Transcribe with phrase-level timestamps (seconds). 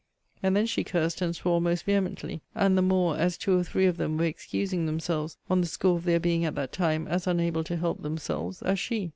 [0.41, 3.85] And then she cursed and swore most vehemently, and the more, as two or three
[3.85, 7.27] of them were excusing themselves on the score of their being at that time as
[7.27, 9.09] unable to help themselves as she.